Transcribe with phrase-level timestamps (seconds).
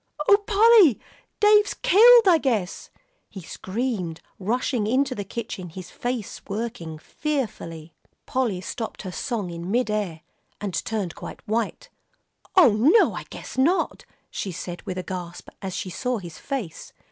[0.27, 0.99] "Oh, Polly,
[1.39, 2.89] Dave's killed, I guess,"
[3.29, 7.93] he screamed, rushing into the kitchen, his face working fearfully.
[8.25, 10.21] Polly stopped her song in mid air,
[10.59, 11.91] and turned quite white.
[12.55, 16.93] "Oh, no, I guess not," she said with a gasp, as she saw his face.